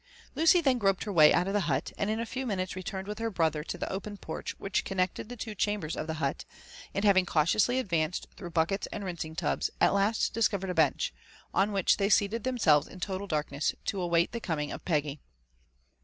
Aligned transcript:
Lucy 0.33 0.61
then 0.61 0.79
groped 0.79 1.03
her 1.03 1.13
way 1.13 1.31
out 1.31 1.45
of 1.47 1.53
the 1.53 1.59
hut, 1.69 1.91
and 1.95 2.09
in 2.09 2.19
a 2.19 2.25
few 2.25 2.43
minutes 2.43 2.75
re* 2.75 2.81
turned 2.81 3.07
with 3.07 3.19
her 3.19 3.29
brother 3.29 3.63
to 3.63 3.77
the 3.77 3.87
open 3.93 4.17
porch 4.17 4.55
which 4.57 4.83
connected 4.83 5.29
the 5.29 5.35
two 5.37 5.53
chambers 5.53 5.95
of 5.95 6.07
the 6.07 6.15
hut, 6.15 6.43
and 6.95 7.05
haying 7.05 7.23
cautiously 7.27 7.77
advanced 7.77 8.27
through 8.35 8.49
buckets 8.49 8.87
and 8.91 9.03
rinsing 9.05 9.35
tubs, 9.35 9.69
at 9.79 9.93
last 9.93 10.33
discovered 10.33 10.71
a 10.71 10.73
bench, 10.73 11.13
on 11.53 11.71
which 11.71 11.97
they 11.97 12.09
seated 12.09 12.43
themselves 12.43 12.87
in 12.87 12.99
total 12.99 13.27
darkness 13.27 13.75
to 13.85 14.01
await 14.01 14.31
the 14.31 14.39
coming 14.39 14.71
of 14.71 14.83
Peggy. 14.85 15.19